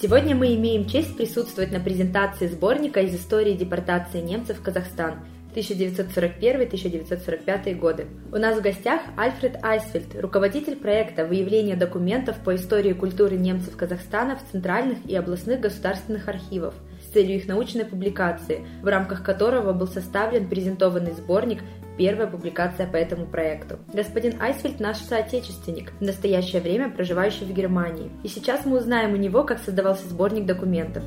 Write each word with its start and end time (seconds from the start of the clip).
Сегодня 0.00 0.34
мы 0.34 0.54
имеем 0.54 0.86
честь 0.86 1.14
присутствовать 1.14 1.72
на 1.72 1.80
презентации 1.80 2.46
сборника 2.46 3.00
из 3.00 3.14
истории 3.14 3.52
депортации 3.52 4.22
немцев 4.22 4.56
в 4.56 4.62
Казахстан 4.62 5.16
1941-1945 5.54 7.74
годы. 7.74 8.06
У 8.32 8.36
нас 8.36 8.58
в 8.58 8.62
гостях 8.62 9.02
Альфред 9.18 9.62
Айсфельд, 9.62 10.18
руководитель 10.18 10.76
проекта 10.76 11.26
выявления 11.26 11.76
документов 11.76 12.36
по 12.42 12.56
истории 12.56 12.92
и 12.92 12.94
культуре 12.94 13.36
немцев 13.36 13.76
Казахстана 13.76 14.36
в 14.36 14.50
центральных 14.50 14.96
и 15.06 15.14
областных 15.14 15.60
государственных 15.60 16.28
архивах 16.28 16.72
с 17.06 17.12
целью 17.12 17.36
их 17.36 17.46
научной 17.46 17.84
публикации, 17.84 18.64
в 18.80 18.86
рамках 18.86 19.22
которого 19.22 19.74
был 19.74 19.86
составлен 19.86 20.48
презентованный 20.48 21.12
сборник 21.12 21.60
первая 22.00 22.26
публикация 22.26 22.86
по 22.86 22.96
этому 22.96 23.26
проекту. 23.26 23.78
Господин 23.92 24.40
Айсфельд 24.40 24.80
наш 24.80 24.96
соотечественник, 24.96 25.92
в 26.00 26.02
настоящее 26.02 26.62
время 26.62 26.88
проживающий 26.88 27.44
в 27.44 27.52
Германии. 27.52 28.10
И 28.24 28.28
сейчас 28.28 28.64
мы 28.64 28.78
узнаем 28.78 29.12
у 29.12 29.16
него, 29.16 29.44
как 29.44 29.58
создавался 29.58 30.08
сборник 30.08 30.46
документов. 30.46 31.04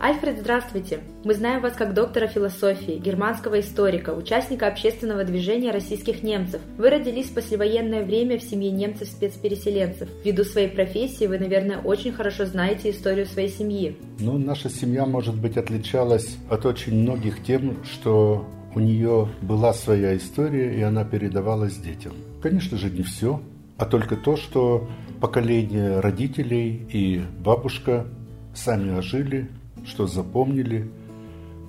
Альфред, 0.00 0.38
здравствуйте! 0.38 1.00
Мы 1.24 1.34
знаем 1.34 1.60
вас 1.60 1.72
как 1.74 1.94
доктора 1.94 2.28
философии, 2.28 2.92
германского 2.92 3.58
историка, 3.58 4.10
участника 4.10 4.68
общественного 4.68 5.24
движения 5.24 5.72
российских 5.72 6.22
немцев. 6.22 6.62
Вы 6.78 6.90
родились 6.90 7.26
в 7.26 7.34
послевоенное 7.34 8.04
время 8.04 8.38
в 8.38 8.42
семье 8.42 8.70
немцев-спецпереселенцев. 8.70 10.08
Ввиду 10.24 10.44
своей 10.44 10.68
профессии 10.68 11.26
вы, 11.26 11.40
наверное, 11.40 11.78
очень 11.78 12.12
хорошо 12.12 12.46
знаете 12.46 12.90
историю 12.90 13.26
своей 13.26 13.48
семьи. 13.48 13.98
Ну, 14.20 14.38
наша 14.38 14.70
семья, 14.70 15.06
может 15.06 15.34
быть, 15.34 15.56
отличалась 15.56 16.38
от 16.48 16.64
очень 16.64 16.94
многих 16.94 17.42
тем, 17.42 17.76
что 17.84 18.46
у 18.74 18.80
нее 18.80 19.28
была 19.42 19.72
своя 19.72 20.16
история, 20.16 20.76
и 20.76 20.80
она 20.82 21.04
передавалась 21.04 21.76
детям. 21.76 22.12
Конечно 22.42 22.78
же, 22.78 22.90
не 22.90 23.02
все, 23.02 23.40
а 23.76 23.84
только 23.84 24.16
то, 24.16 24.36
что 24.36 24.88
поколение 25.20 26.00
родителей 26.00 26.86
и 26.92 27.22
бабушка 27.44 28.06
сами 28.54 28.96
ожили, 28.96 29.50
что 29.86 30.06
запомнили, 30.06 30.90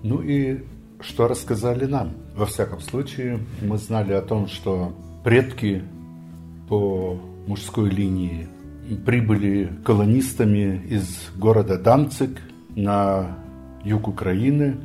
ну 0.03 0.21
и 0.21 0.59
что 0.99 1.27
рассказали 1.27 1.85
нам. 1.85 2.13
Во 2.35 2.45
всяком 2.45 2.79
случае, 2.81 3.39
мы 3.61 3.77
знали 3.77 4.13
о 4.13 4.21
том, 4.21 4.47
что 4.47 4.93
предки 5.23 5.83
по 6.69 7.19
мужской 7.47 7.89
линии 7.89 8.47
прибыли 9.05 9.71
колонистами 9.83 10.81
из 10.89 11.31
города 11.35 11.77
Данцик 11.77 12.41
на 12.75 13.37
юг 13.83 14.07
Украины. 14.07 14.77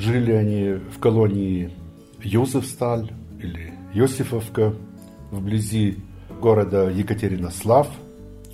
Жили 0.00 0.32
они 0.32 0.80
в 0.90 0.98
колонии 0.98 1.70
Юзефсталь 2.22 3.12
или 3.38 3.74
Йосифовка 3.92 4.72
вблизи 5.30 5.98
города 6.40 6.88
Екатеринослав. 6.88 7.86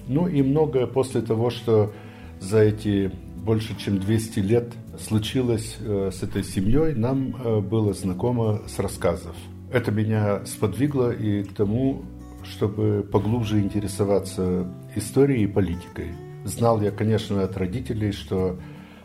Ну 0.08 0.26
и 0.26 0.42
многое 0.42 0.88
после 0.88 1.20
того, 1.20 1.50
что 1.50 1.92
за 2.40 2.62
эти 2.62 3.12
больше 3.44 3.78
чем 3.78 4.00
200 4.00 4.40
лет 4.40 4.72
случилось 4.98 5.76
э, 5.78 6.10
с 6.12 6.20
этой 6.24 6.42
семьей, 6.42 6.94
нам 6.94 7.36
э, 7.36 7.60
было 7.60 7.94
знакомо 7.94 8.62
с 8.66 8.80
рассказов. 8.80 9.36
Это 9.70 9.92
меня 9.92 10.44
сподвигло 10.46 11.12
и 11.12 11.44
к 11.44 11.54
тому, 11.54 12.02
чтобы 12.42 13.04
поглубже 13.04 13.60
интересоваться 13.60 14.66
историей 14.96 15.44
и 15.44 15.46
политикой. 15.46 16.08
Знал 16.44 16.82
я, 16.82 16.90
конечно, 16.90 17.44
от 17.44 17.56
родителей, 17.56 18.10
что 18.10 18.58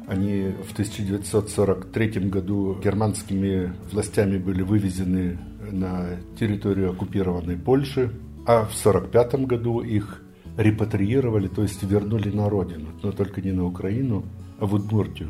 они 0.08 0.54
в 0.68 0.74
1943 0.74 2.30
году 2.30 2.78
германскими 2.84 3.74
властями 3.92 4.38
были 4.38 4.62
вывезены 4.62 5.40
на 5.72 6.18
территорию 6.40 6.92
оккупированной 6.92 7.58
Польши, 7.58 8.12
а 8.46 8.66
в 8.66 8.74
1945 8.74 9.46
году 9.46 9.82
их 9.82 10.22
репатриировали, 10.58 11.48
то 11.48 11.62
есть 11.62 11.84
вернули 11.84 12.30
на 12.30 12.50
родину, 12.50 12.90
но 13.04 13.12
только 13.12 13.42
не 13.42 13.52
на 13.52 13.66
Украину, 13.66 14.26
а 14.60 14.66
в 14.66 14.74
Удмуртию, 14.74 15.30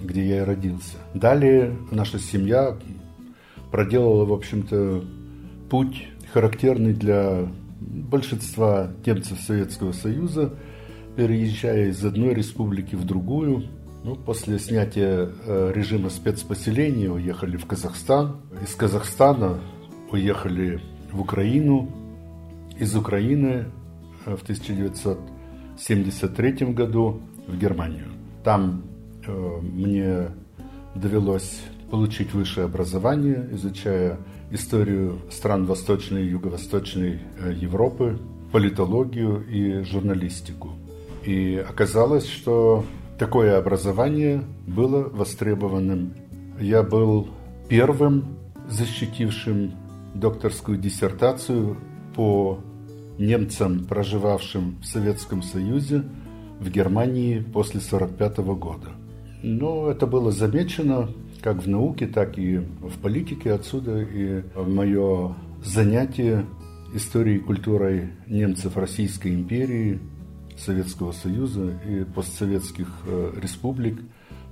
где 0.00 0.24
я 0.26 0.42
и 0.42 0.44
родился. 0.44 0.96
Далее 1.14 1.76
наша 1.90 2.18
семья 2.18 2.76
проделала, 3.70 4.24
в 4.24 4.32
общем-то, 4.32 5.04
путь, 5.68 6.06
характерный 6.32 6.92
для 6.92 7.48
большинства 7.80 8.90
немцев 9.04 9.40
Советского 9.40 9.92
Союза, 9.92 10.54
переезжая 11.16 11.88
из 11.88 12.04
одной 12.04 12.34
республики 12.34 12.94
в 12.94 13.04
другую. 13.04 13.64
Ну, 14.04 14.16
после 14.16 14.58
снятия 14.58 15.30
э, 15.46 15.70
режима 15.72 16.10
спецпоселения 16.10 17.08
уехали 17.08 17.56
в 17.56 17.66
Казахстан. 17.66 18.38
Из 18.60 18.74
Казахстана 18.74 19.60
уехали 20.10 20.80
в 21.12 21.20
Украину. 21.20 21.88
Из 22.76 22.96
Украины 22.96 23.66
в 24.26 24.42
1973 24.42 26.52
году 26.72 27.20
в 27.46 27.56
Германию. 27.56 28.08
Там 28.42 28.82
э, 29.24 29.60
мне 29.60 30.30
довелось 30.96 31.60
получить 31.88 32.34
высшее 32.34 32.66
образование, 32.66 33.48
изучая 33.52 34.18
историю 34.50 35.20
стран 35.30 35.64
Восточной 35.64 36.24
и 36.24 36.30
Юго-Восточной 36.30 37.20
э, 37.38 37.52
Европы, 37.54 38.18
политологию 38.50 39.46
и 39.48 39.84
журналистику. 39.84 40.72
И 41.24 41.54
оказалось, 41.56 42.26
что 42.26 42.84
такое 43.22 43.56
образование 43.56 44.42
было 44.66 45.08
востребованным. 45.08 46.14
Я 46.58 46.82
был 46.82 47.28
первым 47.68 48.36
защитившим 48.68 49.74
докторскую 50.12 50.76
диссертацию 50.76 51.76
по 52.16 52.58
немцам, 53.20 53.84
проживавшим 53.84 54.78
в 54.82 54.86
Советском 54.86 55.44
Союзе, 55.44 56.02
в 56.58 56.68
Германии 56.68 57.38
после 57.38 57.78
1945 57.78 58.38
года. 58.58 58.88
Но 59.44 59.88
это 59.88 60.08
было 60.08 60.32
замечено 60.32 61.08
как 61.42 61.62
в 61.62 61.68
науке, 61.68 62.08
так 62.08 62.36
и 62.40 62.56
в 62.56 62.98
политике. 63.00 63.52
Отсюда 63.52 64.02
и 64.02 64.42
мое 64.56 65.36
занятие 65.64 66.44
историей 66.92 67.36
и 67.36 67.38
культурой 67.40 68.08
немцев 68.26 68.76
Российской 68.76 69.32
империи, 69.32 70.00
Советского 70.58 71.12
Союза 71.12 71.78
и 71.86 72.04
постсоветских 72.04 72.88
э, 73.06 73.32
республик 73.40 74.00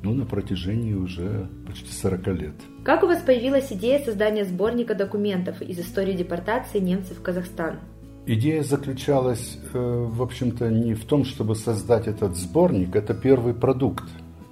ну, 0.03 0.15
на 0.15 0.25
протяжении 0.25 0.95
уже 0.95 1.49
почти 1.67 1.93
40 1.93 2.27
лет. 2.29 2.55
Как 2.85 3.03
у 3.03 3.07
вас 3.07 3.23
появилась 3.23 3.71
идея 3.73 4.03
создания 4.05 4.45
сборника 4.45 4.95
документов 4.95 5.61
из 5.61 5.79
истории 5.79 6.15
депортации 6.15 6.79
немцев 6.79 7.19
в 7.19 7.23
Казахстан? 7.23 7.81
Идея 8.27 8.63
заключалась, 8.63 9.59
э, 9.73 9.79
в 9.79 10.23
общем-то, 10.23 10.71
не 10.71 10.95
в 10.95 11.05
том, 11.05 11.25
чтобы 11.25 11.55
создать 11.55 12.07
этот 12.07 12.37
сборник, 12.37 12.95
это 12.95 13.15
первый 13.15 13.55
продукт 13.55 14.05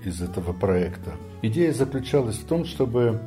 из 0.04 0.20
этого 0.20 0.52
проекта. 0.52 1.12
Идея 1.42 1.72
заключалась 1.72 2.36
в 2.36 2.46
том, 2.46 2.64
чтобы 2.64 3.20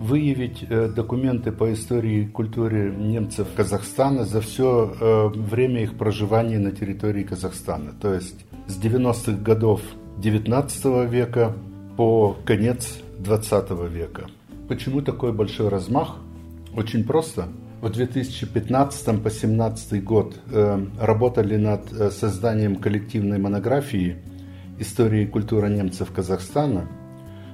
выявить 0.00 0.64
э, 0.68 0.88
документы 0.88 1.52
по 1.52 1.72
истории 1.72 2.22
и 2.22 2.26
культуре 2.26 2.90
немцев 2.90 3.48
Казахстана 3.56 4.24
за 4.24 4.40
все 4.40 4.92
э, 5.00 5.28
время 5.28 5.82
их 5.82 5.96
проживания 5.96 6.58
на 6.58 6.72
территории 6.72 7.22
Казахстана. 7.22 7.92
То 8.00 8.12
есть 8.14 8.44
с 8.66 8.78
90-х 8.78 9.32
годов 9.42 9.80
19 10.18 11.10
века 11.10 11.54
по 11.96 12.36
конец 12.44 12.98
20 13.18 13.70
века. 13.90 14.26
Почему 14.68 15.02
такой 15.02 15.32
большой 15.32 15.68
размах? 15.68 16.16
Очень 16.74 17.04
просто– 17.04 17.48
в 17.82 17.90
2015 17.90 19.06
по 19.06 19.12
2017 19.12 20.04
год 20.04 20.36
э, 20.52 20.86
работали 21.00 21.56
над 21.56 22.14
созданием 22.14 22.76
коллективной 22.76 23.38
монографии 23.38 24.18
«История 24.78 25.24
и 25.24 25.26
культура 25.26 25.66
немцев 25.66 26.12
Казахстана», 26.14 26.86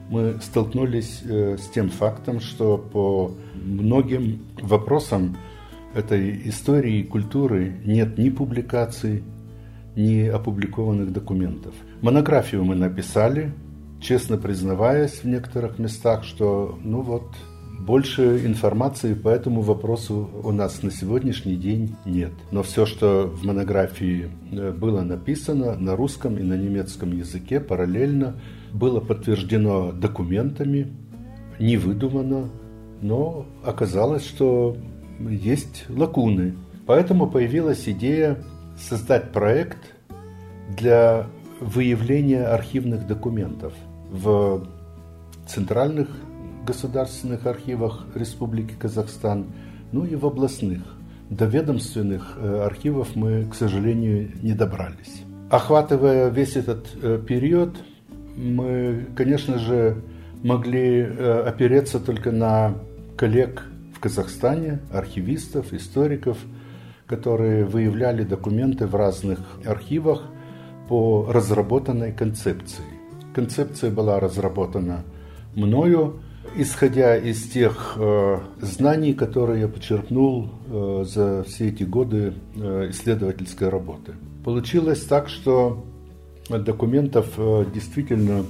мы 0.09 0.39
столкнулись 0.41 1.23
э, 1.25 1.57
с 1.59 1.69
тем 1.69 1.91
фактом, 1.91 2.41
что 2.41 2.79
по 2.79 3.33
многим 3.55 4.47
вопросам 4.61 5.37
этой 5.95 6.49
истории 6.49 7.01
и 7.01 7.05
культуры 7.05 7.77
нет 7.85 8.19
ни 8.19 8.31
публикаций, 8.31 9.23
ни 9.97 10.27
опубликованных 10.27 11.13
документов. 11.13 11.75
Монографию 12.03 12.65
мы 12.65 12.75
написали, 12.75 13.53
честно 14.01 14.37
признаваясь 14.37 15.23
в 15.23 15.25
некоторых 15.25 15.79
местах, 15.79 16.25
что 16.25 16.79
ну 16.83 17.03
вот 17.03 17.25
больше 17.81 18.45
информации 18.45 19.15
по 19.15 19.29
этому 19.29 19.61
вопросу 19.63 20.29
у 20.43 20.53
нас 20.53 20.83
на 20.83 20.91
сегодняшний 20.91 21.57
день 21.57 21.97
нет. 22.05 22.33
Но 22.51 22.63
все, 22.63 22.87
что 22.87 23.27
в 23.27 23.45
монографии 23.45 24.31
э, 24.51 24.73
было 24.73 25.03
написано 25.03 25.77
на 25.77 25.97
русском 25.97 26.37
и 26.39 26.43
на 26.43 26.55
немецком 26.55 27.13
языке 27.13 27.61
параллельно, 27.61 28.41
было 28.73 29.01
подтверждено 29.01 29.93
документами, 29.93 30.93
не 31.59 31.77
выдумано, 31.77 32.51
но 33.03 33.47
оказалось, 33.65 34.25
что 34.25 34.77
есть 35.21 35.87
лакуны. 35.89 36.55
Поэтому 36.87 37.29
появилась 37.29 37.89
идея 37.89 38.39
создать 38.79 39.33
проект 39.33 39.79
для 40.77 41.27
выявления 41.61 42.45
архивных 42.45 43.07
документов 43.07 43.73
в 44.11 44.67
центральных 45.47 46.09
государственных 46.65 47.47
архивах 47.47 48.07
Республики 48.15 48.75
Казахстан, 48.79 49.47
ну 49.93 50.05
и 50.05 50.15
в 50.15 50.27
областных. 50.27 50.83
До 51.31 51.45
ведомственных 51.45 52.37
э, 52.39 52.63
архивов 52.65 53.15
мы, 53.15 53.45
к 53.45 53.55
сожалению, 53.55 54.31
не 54.43 54.53
добрались. 54.53 55.25
охватывая 55.51 56.29
весь 56.29 56.57
этот 56.57 56.87
э, 57.03 57.21
период, 57.27 57.77
мы, 58.39 59.07
конечно 59.17 59.59
же, 59.59 60.03
могли 60.43 61.01
э, 61.01 61.43
опереться 61.47 61.99
только 61.99 62.31
на 62.31 62.75
коллег 63.17 63.65
в 63.95 64.01
Казахстане, 64.01 64.81
архивистов, 64.93 65.73
историков, 65.73 66.39
которые 67.07 67.65
выявляли 67.65 68.23
документы 68.23 68.87
в 68.87 68.95
разных 68.95 69.41
архивах 69.65 70.23
по 70.89 71.27
разработанной 71.31 72.13
концепции. 72.13 72.85
Концепция 73.35 73.91
была 73.91 74.21
разработана 74.21 75.05
мною, 75.55 76.21
исходя 76.57 77.17
из 77.17 77.43
тех 77.51 77.95
э, 77.97 78.39
знаний, 78.61 79.15
которые 79.15 79.63
я 79.63 79.69
почерпнул 79.69 80.51
э, 80.67 81.05
за 81.07 81.45
все 81.45 81.69
эти 81.69 81.83
годы 81.83 82.35
э, 82.55 82.91
исследовательской 82.91 83.69
работы. 83.69 84.15
Получилось 84.45 85.05
так, 85.05 85.29
что 85.29 85.85
документов 86.49 87.27
э, 87.37 87.67
действительно 87.73 88.45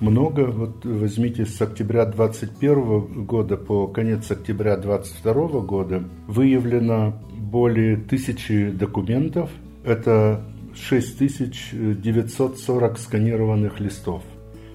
много. 0.00 0.46
Вот 0.46 0.84
возьмите 0.84 1.46
с 1.46 1.62
октября 1.62 2.04
2021 2.06 3.24
года 3.24 3.56
по 3.56 3.86
конец 3.86 4.28
октября 4.30 4.76
2022 4.76 5.60
года 5.60 6.04
выявлено 6.26 7.22
более 7.32 7.96
тысячи 7.96 8.70
документов. 8.70 9.50
Это 9.84 10.42
6940 10.74 12.98
сканированных 12.98 13.78
листов. 13.80 14.22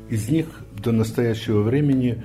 Из 0.09 0.29
них 0.29 0.47
до 0.81 0.93
настоящего 0.93 1.61
времени 1.61 2.23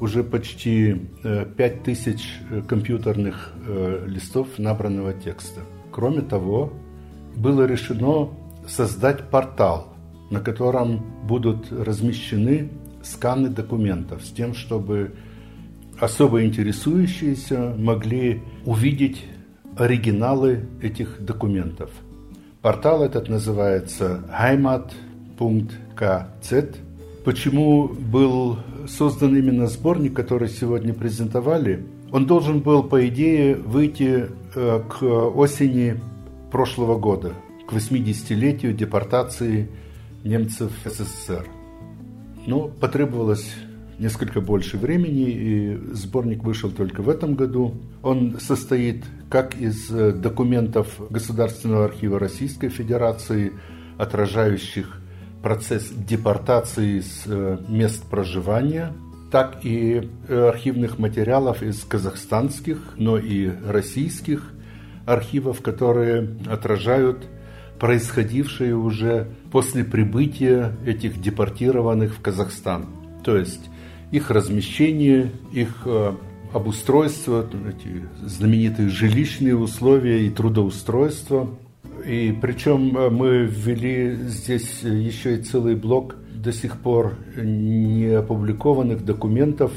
уже 0.00 0.24
почти 0.24 1.02
5000 1.22 2.40
э, 2.50 2.62
компьютерных 2.62 3.52
э, 3.66 4.06
листов 4.06 4.48
набранного 4.58 5.12
текста. 5.12 5.60
Кроме 5.92 6.22
того, 6.22 6.72
было 7.36 7.66
решено 7.66 8.30
создать 8.66 9.30
портал, 9.30 9.92
на 10.30 10.40
котором 10.40 11.04
будут 11.26 11.70
размещены 11.72 12.70
сканы 13.02 13.48
документов 13.48 14.24
с 14.24 14.30
тем, 14.30 14.54
чтобы 14.54 15.12
особо 15.98 16.44
интересующиеся 16.44 17.74
могли 17.76 18.42
увидеть 18.64 19.24
оригиналы 19.76 20.66
этих 20.80 21.24
документов. 21.24 21.90
Портал 22.60 23.02
этот 23.02 23.28
называется 23.28 24.22
heimat.kz. 24.30 25.36
Почему 27.24 27.88
был 27.88 28.58
создан 28.88 29.36
именно 29.36 29.66
сборник, 29.66 30.14
который 30.14 30.48
сегодня 30.48 30.94
презентовали? 30.94 31.84
Он 32.10 32.26
должен 32.26 32.60
был, 32.60 32.82
по 32.82 33.06
идее, 33.08 33.56
выйти 33.56 34.28
э, 34.54 34.82
к 34.88 35.02
осени 35.02 36.00
прошлого 36.50 36.98
года, 36.98 37.32
к 37.72 37.74
80-летию 37.74 38.74
депортации 38.74 39.70
немцев 40.24 40.72
СССР. 40.84 41.46
Но 42.46 42.68
потребовалось 42.68 43.54
несколько 43.98 44.42
больше 44.42 44.76
времени, 44.76 45.30
и 45.30 45.80
сборник 45.94 46.44
вышел 46.44 46.70
только 46.70 47.00
в 47.00 47.08
этом 47.08 47.34
году. 47.34 47.74
Он 48.02 48.38
состоит 48.40 49.04
как 49.30 49.54
из 49.56 49.90
э, 49.90 50.12
документов 50.12 50.88
Государственного 51.08 51.86
архива 51.86 52.18
Российской 52.18 52.68
Федерации, 52.68 53.52
отражающих 53.96 55.00
процесс 55.42 55.88
депортации 55.88 57.00
с 57.00 57.22
э, 57.26 57.58
мест 57.68 58.04
проживания, 58.10 58.92
так 59.30 59.60
и 59.62 60.10
э, 60.28 60.48
архивных 60.48 60.98
материалов 60.98 61.62
из 61.62 61.82
казахстанских, 61.84 62.78
но 62.98 63.16
и 63.16 63.50
российских 63.66 64.52
архивов, 65.06 65.62
которые 65.62 66.36
отражают 66.50 67.26
происходившее 67.82 68.76
уже 68.76 69.26
после 69.50 69.82
прибытия 69.82 70.72
этих 70.86 71.20
депортированных 71.20 72.14
в 72.14 72.20
Казахстан. 72.20 72.86
То 73.24 73.36
есть 73.36 73.68
их 74.12 74.30
размещение, 74.30 75.32
их 75.50 75.82
э, 75.84 76.12
обустройство, 76.52 77.44
эти 77.68 78.06
знаменитые 78.24 78.88
жилищные 78.88 79.56
условия 79.56 80.24
и 80.24 80.30
трудоустройство. 80.30 81.50
И 82.06 82.32
причем 82.40 82.96
э, 82.96 83.10
мы 83.10 83.46
ввели 83.46 84.14
здесь 84.28 84.82
еще 84.84 85.38
и 85.38 85.42
целый 85.42 85.74
блок 85.74 86.14
до 86.32 86.52
сих 86.52 86.78
пор 86.78 87.14
не 87.36 88.10
опубликованных 88.10 89.04
документов. 89.04 89.72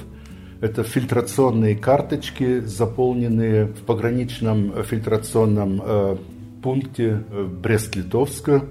Это 0.62 0.84
фильтрационные 0.84 1.76
карточки, 1.76 2.60
заполненные 2.60 3.66
в 3.66 3.80
пограничном 3.80 4.84
фильтрационном 4.84 5.82
э, 5.84 6.18
пункте 6.66 7.24
Брест-Литовска, 7.62 8.66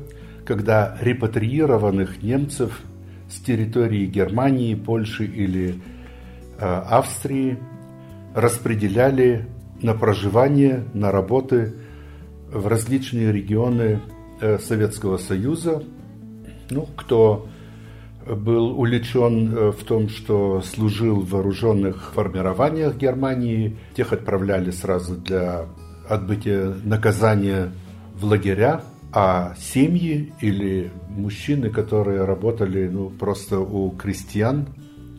когда 0.44 0.98
репатриированных 1.00 2.24
немцев 2.24 2.80
с 3.30 3.38
территории 3.38 4.06
Германии, 4.06 4.74
Польши 4.74 5.26
или 5.26 5.76
э, 6.58 6.64
Австрии 6.64 7.56
распределяли 8.34 9.46
на 9.80 9.94
проживание, 9.94 10.82
на 10.92 11.12
работы 11.12 11.74
в 12.50 12.66
различные 12.66 13.30
регионы 13.30 14.00
э, 14.40 14.58
Советского 14.58 15.16
Союза. 15.16 15.84
Ну, 16.70 16.88
кто 16.96 17.46
был 18.26 18.76
увлечен 18.76 19.56
э, 19.56 19.70
в 19.70 19.84
том, 19.84 20.08
что 20.08 20.62
служил 20.62 21.20
в 21.20 21.30
вооруженных 21.30 22.10
формированиях 22.12 22.96
Германии, 22.96 23.76
тех 23.94 24.12
отправляли 24.12 24.72
сразу 24.72 25.14
для 25.14 25.66
отбытия 26.08 26.74
наказания 26.82 27.70
в 28.14 28.24
лагеря 28.24 28.82
а 29.16 29.54
семьи 29.56 30.32
или 30.40 30.90
мужчины, 31.08 31.70
которые 31.70 32.24
работали 32.24 32.88
ну, 32.88 33.10
просто 33.10 33.60
у 33.60 33.90
крестьян, 33.90 34.66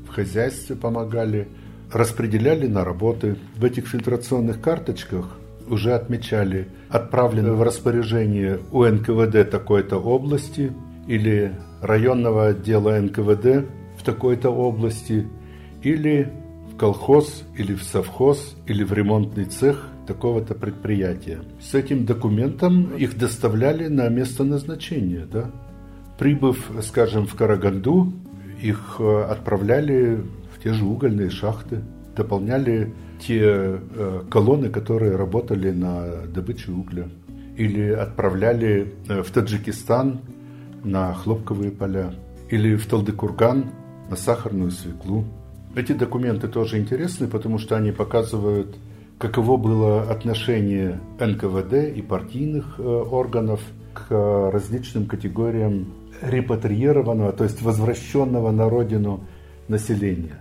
в 0.05 0.09
хозяйстве 0.09 0.75
помогали, 0.75 1.47
распределяли 1.93 2.67
на 2.67 2.83
работы. 2.83 3.37
В 3.55 3.63
этих 3.63 3.87
фильтрационных 3.87 4.59
карточках 4.59 5.37
уже 5.69 5.93
отмечали, 5.93 6.67
отправлены 6.89 7.53
в 7.53 7.63
распоряжение 7.63 8.59
у 8.73 8.83
НКВД 8.83 9.49
такой-то 9.49 9.97
области 9.97 10.73
или 11.07 11.53
районного 11.81 12.47
отдела 12.47 12.99
НКВД 12.99 13.65
в 13.97 14.03
такой-то 14.03 14.49
области, 14.49 15.25
или 15.83 16.33
в 16.69 16.75
колхоз, 16.75 17.43
или 17.55 17.73
в 17.73 17.83
совхоз, 17.83 18.57
или 18.67 18.83
в 18.83 18.91
ремонтный 18.91 19.45
цех 19.45 19.89
такого-то 20.05 20.55
предприятия. 20.55 21.39
С 21.59 21.73
этим 21.73 22.05
документом 22.05 22.95
их 22.95 23.17
доставляли 23.17 23.87
на 23.87 24.07
место 24.09 24.43
назначения. 24.43 25.25
Да? 25.31 25.51
Прибыв, 26.17 26.71
скажем, 26.81 27.27
в 27.27 27.35
Караганду, 27.35 28.13
их 28.61 28.97
э, 28.99 29.23
отправляли 29.23 30.21
в 30.55 30.63
те 30.63 30.73
же 30.73 30.85
угольные 30.85 31.29
шахты, 31.29 31.81
дополняли 32.15 32.93
те 33.19 33.41
э, 33.43 34.21
колонны, 34.29 34.69
которые 34.69 35.15
работали 35.15 35.71
на 35.71 36.25
добыче 36.27 36.71
угля. 36.71 37.07
Или 37.57 37.89
отправляли 37.89 38.93
э, 39.07 39.23
в 39.23 39.31
Таджикистан 39.31 40.21
на 40.83 41.13
хлопковые 41.13 41.71
поля. 41.71 42.13
Или 42.49 42.75
в 42.75 42.85
Талдыкурган 42.85 43.71
на 44.09 44.15
сахарную 44.15 44.71
свеклу. 44.71 45.25
Эти 45.75 45.91
документы 45.91 46.47
тоже 46.47 46.77
интересны, 46.77 47.27
потому 47.27 47.57
что 47.57 47.75
они 47.75 47.91
показывают 47.91 48.77
каково 49.17 49.57
было 49.57 50.01
отношение 50.01 50.99
НКВД 51.19 51.95
и 51.95 52.01
партийных 52.01 52.79
э, 52.79 52.83
органов 52.83 53.61
к 53.93 54.49
различным 54.51 55.05
категориям 55.05 55.93
репатриированного, 56.21 57.31
то 57.31 57.43
есть 57.43 57.61
возвращенного 57.61 58.51
на 58.51 58.69
родину 58.69 59.21
населения. 59.67 60.39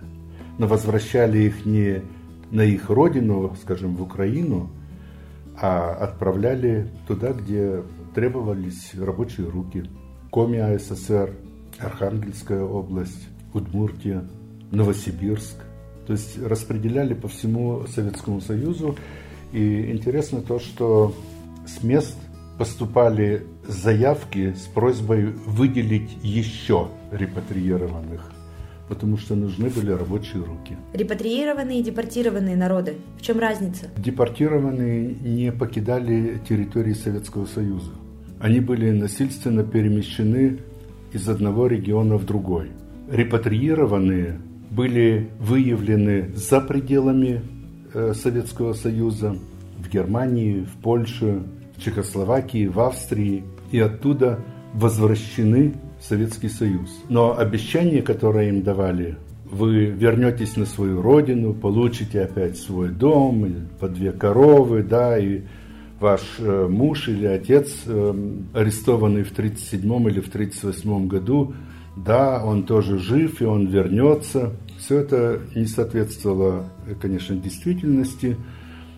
Но 0.57 0.67
возвращали 0.67 1.39
их 1.39 1.65
не 1.65 2.01
на 2.51 2.61
их 2.61 2.89
родину, 2.89 3.55
скажем, 3.61 3.95
в 3.95 4.01
Украину, 4.01 4.69
а 5.59 5.91
отправляли 5.93 6.89
туда, 7.07 7.31
где 7.31 7.81
требовались 8.13 8.93
рабочие 8.93 9.49
руки. 9.49 9.89
Коми 10.31 10.59
АССР, 10.59 11.31
Архангельская 11.79 12.61
область, 12.61 13.27
Удмуртия, 13.53 14.25
Новосибирск– 14.71 15.55
то 16.05 16.13
есть 16.13 16.41
распределяли 16.41 17.13
по 17.13 17.27
всему 17.27 17.85
Советскому 17.87 18.41
Союзу. 18.41 18.95
И 19.51 19.91
интересно 19.91 20.41
то, 20.41 20.59
что 20.59 21.15
с 21.65 21.83
мест 21.83 22.15
поступали 22.57 23.45
заявки 23.67 24.53
с 24.53 24.67
просьбой 24.67 25.31
выделить 25.45 26.17
еще 26.23 26.89
репатриированных 27.11 28.31
потому 28.87 29.17
что 29.17 29.35
нужны 29.35 29.69
были 29.69 29.91
рабочие 29.91 30.43
руки. 30.43 30.77
Репатриированные 30.93 31.79
и 31.79 31.83
депортированные 31.83 32.55
народы. 32.55 32.95
В 33.17 33.21
чем 33.21 33.39
разница? 33.39 33.87
Депортированные 33.97 35.15
не 35.21 35.51
покидали 35.51 36.39
территории 36.47 36.93
Советского 36.93 37.45
Союза. 37.45 37.91
Они 38.39 38.59
были 38.59 38.91
насильственно 38.91 39.63
перемещены 39.63 40.59
из 41.13 41.27
одного 41.27 41.67
региона 41.67 42.17
в 42.17 42.25
другой. 42.25 42.71
Репатриированные 43.09 44.39
были 44.71 45.29
выявлены 45.39 46.31
за 46.35 46.61
пределами 46.61 47.41
э, 47.93 48.13
Советского 48.13 48.73
Союза, 48.73 49.37
в 49.77 49.89
Германии, 49.89 50.61
в 50.63 50.81
Польше, 50.81 51.43
в 51.75 51.81
Чехословакии, 51.81 52.67
в 52.67 52.79
Австрии, 52.79 53.43
и 53.71 53.79
оттуда 53.79 54.39
возвращены 54.73 55.75
в 55.99 56.03
Советский 56.03 56.49
Союз. 56.49 56.89
Но 57.09 57.37
обещания, 57.37 58.01
которые 58.01 58.49
им 58.49 58.63
давали, 58.63 59.17
вы 59.45 59.85
вернетесь 59.85 60.57
на 60.57 60.65
свою 60.65 61.01
родину, 61.01 61.53
получите 61.53 62.21
опять 62.21 62.57
свой 62.57 62.89
дом, 62.89 63.47
по 63.79 63.87
две 63.87 64.11
коровы, 64.11 64.83
да, 64.83 65.17
и 65.17 65.41
ваш 65.99 66.21
э, 66.39 66.67
муж 66.69 67.07
или 67.07 67.25
отец, 67.25 67.83
э, 67.85 68.13
арестованный 68.53 69.23
в 69.23 69.31
1937 69.31 70.09
или 70.09 70.19
в 70.19 70.27
1938 70.27 71.07
году, 71.07 71.53
да, 71.95 72.43
он 72.43 72.63
тоже 72.63 72.97
жив, 72.97 73.41
и 73.41 73.45
он 73.45 73.67
вернется. 73.67 74.53
Все 74.77 74.99
это 74.99 75.41
не 75.55 75.65
соответствовало, 75.65 76.69
конечно, 77.01 77.35
действительности. 77.35 78.37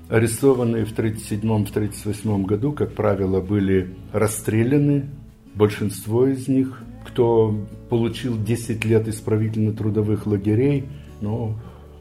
Арестованные 0.10 0.86
в 0.86 0.98
1937-1938 0.98 2.44
году, 2.46 2.72
как 2.72 2.94
правило, 2.94 3.40
были 3.40 3.96
расстреляны. 4.14 5.10
Большинство 5.54 6.26
из 6.28 6.48
них, 6.48 6.82
кто 7.06 7.56
получил 7.90 8.42
10 8.42 8.84
лет 8.86 9.08
исправительно-трудовых 9.08 10.26
лагерей, 10.26 10.86
но 11.22 11.60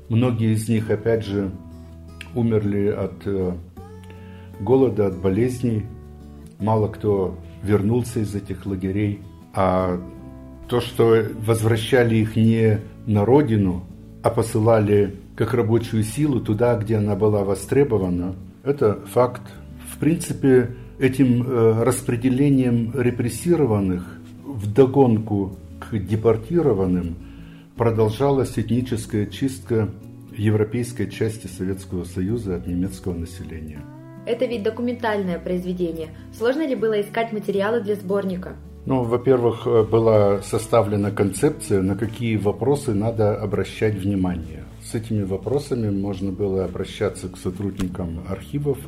многие 0.09 0.53
из 0.53 0.69
них, 0.69 0.91
опять 0.91 1.25
же, 1.25 1.51
умерли 2.35 2.89
от 2.89 3.27
э, 3.27 3.55
голода, 4.61 5.09
от 5.09 5.19
болезней. 5.19 5.87
Мало 6.59 6.89
кто 6.89 7.39
вернулся 7.63 8.21
из 8.21 8.35
этих 8.35 8.65
лагерей. 8.67 9.21
А 9.53 10.01
то, 10.69 10.81
что 10.81 11.25
возвращали 11.45 12.17
их 12.17 12.37
не 12.37 12.81
на 13.07 13.25
родину, 13.25 13.85
а 14.23 14.31
посылали 14.31 15.15
как 15.37 15.55
рабочую 15.55 16.03
силу 16.03 16.41
туда, 16.41 16.77
где 16.77 16.97
она 16.97 17.15
была 17.15 17.45
востребована, 17.45 18.35
это 18.65 19.01
факт. 19.13 19.43
В 19.93 19.99
принципе, 19.99 20.71
этим 20.99 21.43
э, 21.43 21.83
распределением 21.85 22.93
репрессированных 22.95 24.19
в 24.45 24.73
догонку 24.73 25.57
к 25.79 25.97
депортированным 25.97 27.17
продолжалась 27.77 28.59
этническая 28.59 29.27
чистка 29.27 29.91
европейской 30.37 31.07
части 31.07 31.47
Советского 31.47 32.05
Союза 32.05 32.57
от 32.57 32.67
немецкого 32.67 33.15
населения. 33.15 33.81
Это 34.27 34.47
ведь 34.47 34.63
документальное 34.63 35.39
произведение. 35.39 36.09
Сложно 36.37 36.67
ли 36.67 36.75
было 36.75 37.01
искать 37.01 37.33
материалы 37.33 37.81
для 37.81 37.95
сборника? 37.95 38.57
Ну, 38.87 39.03
во-первых, 39.03 39.67
э, 39.67 39.83
была 39.83 40.43
составлена 40.43 41.11
концепция, 41.11 41.83
на 41.83 41.97
какие 41.97 42.37
вопросы 42.37 42.95
надо 42.95 43.37
обращать 43.37 43.97
внимание. 43.97 44.65
С 44.81 44.95
этими 44.95 45.25
вопросами 45.25 45.91
можно 45.91 46.31
было 46.31 46.65
обращаться 46.65 47.29
к 47.29 47.37
сотрудникам 47.37 48.21
архивов, 48.29 48.79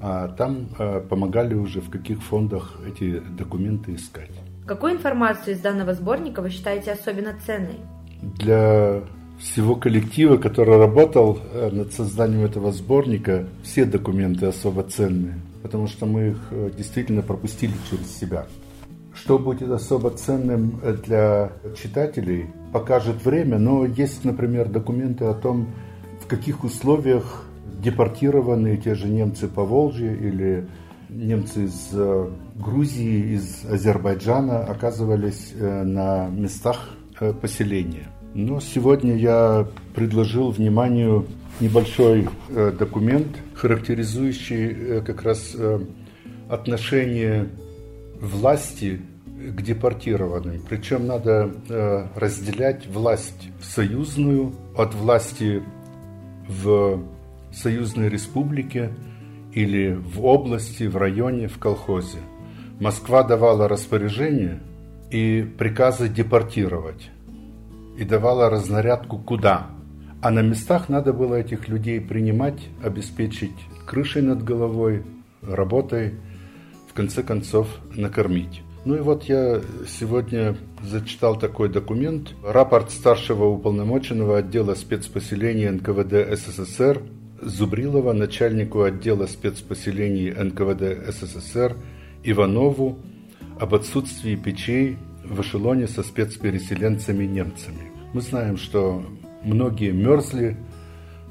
а 0.00 0.26
там 0.26 0.66
э, 0.76 1.00
помогали 1.08 1.54
уже 1.54 1.80
в 1.80 1.88
каких 1.88 2.20
фондах 2.20 2.80
эти 2.84 3.20
документы 3.38 3.94
искать. 3.94 4.32
Какую 4.66 4.94
информацию 4.94 5.54
из 5.54 5.60
данного 5.60 5.94
сборника 5.94 6.42
вы 6.42 6.50
считаете 6.50 6.90
особенно 6.90 7.32
ценной? 7.46 7.78
Для 8.20 9.02
всего 9.38 9.76
коллектива, 9.76 10.36
который 10.36 10.78
работал 10.78 11.38
э, 11.52 11.70
над 11.70 11.92
созданием 11.92 12.44
этого 12.44 12.72
сборника, 12.72 13.46
все 13.62 13.84
документы 13.84 14.46
особо 14.46 14.82
ценные, 14.82 15.38
потому 15.62 15.86
что 15.86 16.06
мы 16.06 16.30
их 16.30 16.74
действительно 16.76 17.22
пропустили 17.22 17.74
через 17.88 18.18
себя. 18.18 18.46
Что 19.22 19.38
будет 19.38 19.70
особо 19.70 20.10
ценным 20.10 20.80
для 21.04 21.52
читателей, 21.80 22.46
покажет 22.72 23.24
время, 23.24 23.56
но 23.56 23.86
есть, 23.86 24.24
например, 24.24 24.68
документы 24.68 25.26
о 25.26 25.34
том, 25.34 25.68
в 26.20 26.26
каких 26.26 26.64
условиях 26.64 27.44
депортированные 27.80 28.78
те 28.78 28.96
же 28.96 29.06
немцы 29.06 29.46
по 29.46 29.64
Волжье 29.64 30.12
или 30.12 30.66
немцы 31.08 31.66
из 31.66 31.90
э, 31.92 32.30
Грузии, 32.56 33.34
из 33.34 33.64
Азербайджана 33.64 34.64
оказывались 34.64 35.52
э, 35.54 35.84
на 35.84 36.26
местах 36.26 36.88
э, 37.20 37.32
поселения. 37.32 38.08
Но 38.34 38.58
сегодня 38.58 39.14
я 39.14 39.68
предложил 39.94 40.50
вниманию 40.50 41.26
небольшой 41.60 42.28
документ, 42.48 43.28
характеризующий 43.54 45.00
как 45.02 45.22
раз 45.22 45.54
отношение 46.48 47.50
власти 48.20 49.02
к 49.50 49.62
депортированным. 49.62 50.62
Причем 50.68 51.06
надо 51.06 51.50
э, 51.68 52.06
разделять 52.14 52.86
власть 52.86 53.50
союзную 53.60 54.52
от 54.76 54.94
власти 54.94 55.62
в 56.48 57.02
союзной 57.52 58.08
республике 58.08 58.90
или 59.52 59.94
в 59.94 60.24
области, 60.24 60.84
в 60.84 60.96
районе, 60.96 61.48
в 61.48 61.58
колхозе. 61.58 62.18
Москва 62.80 63.22
давала 63.22 63.68
распоряжение 63.68 64.60
и 65.10 65.46
приказы 65.58 66.08
депортировать. 66.08 67.10
И 67.98 68.04
давала 68.04 68.48
разнарядку 68.48 69.18
куда. 69.18 69.66
А 70.22 70.30
на 70.30 70.40
местах 70.40 70.88
надо 70.88 71.12
было 71.12 71.34
этих 71.34 71.68
людей 71.68 72.00
принимать, 72.00 72.68
обеспечить 72.82 73.52
крышей 73.86 74.22
над 74.22 74.42
головой, 74.42 75.04
работой– 75.42 76.14
в 76.92 76.94
конце 76.94 77.22
концов 77.22 77.68
накормить. 77.96 78.62
Ну 78.84 78.96
и 78.96 79.00
вот 79.00 79.24
я 79.24 79.60
сегодня 79.86 80.56
зачитал 80.82 81.38
такой 81.38 81.68
документ. 81.68 82.34
Рапорт 82.44 82.90
старшего 82.90 83.44
уполномоченного 83.44 84.38
отдела 84.38 84.74
спецпоселений 84.74 85.68
НКВД 85.68 86.36
СССР 86.36 87.00
Зубрилова 87.40 88.12
начальнику 88.12 88.82
отдела 88.82 89.26
спецпоселений 89.26 90.32
НКВД 90.32 91.12
СССР 91.12 91.76
Иванову 92.24 92.98
об 93.60 93.74
отсутствии 93.74 94.34
печей 94.34 94.96
в 95.24 95.40
эшелоне 95.40 95.86
со 95.86 96.02
спецпереселенцами-немцами. 96.02 97.92
Мы 98.12 98.20
знаем, 98.20 98.56
что 98.56 99.04
многие 99.44 99.92
мерзли, 99.92 100.56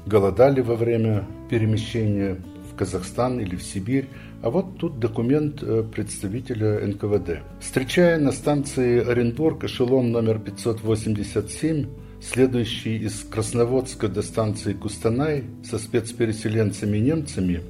голодали 0.06 0.62
во 0.62 0.74
время 0.74 1.26
перемещения 1.50 2.38
в 2.72 2.76
Казахстан 2.76 3.40
или 3.40 3.56
в 3.56 3.62
Сибирь, 3.62 4.08
а 4.42 4.50
вот 4.50 4.78
тут 4.78 4.98
документ 4.98 5.62
э, 5.62 5.84
представителя 5.84 6.86
НКВД. 6.86 7.42
Встречая 7.60 8.18
на 8.18 8.32
станции 8.32 9.04
Оренбург 9.04 9.64
эшелон 9.64 10.10
номер 10.10 10.38
587, 10.38 11.86
следующий 12.20 12.96
из 12.96 13.24
Красноводска 13.24 14.08
до 14.08 14.22
станции 14.22 14.72
Кустанай 14.72 15.44
со 15.64 15.78
спецпереселенцами-немцами, 15.78 17.60